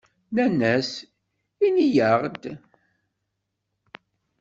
[0.33, 0.91] Nnan-as:
[1.65, 2.43] "Ini-aɣ-d."